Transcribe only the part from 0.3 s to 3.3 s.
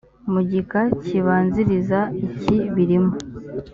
mu gika kibanziriza iki birimo